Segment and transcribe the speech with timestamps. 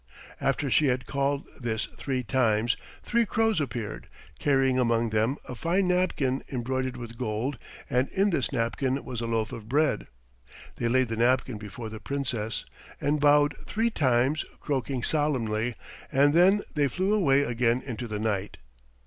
[0.39, 4.07] After she had called this three times three crows appeared,
[4.39, 9.27] carrying among them a fine napkin embroidered with gold, and in this napkin was a
[9.27, 10.07] loaf of bread.
[10.77, 12.65] They laid the napkin before the Princess
[12.99, 15.75] and bowed three times, croaking solemnly,
[16.11, 18.57] and then they flew away again into the night.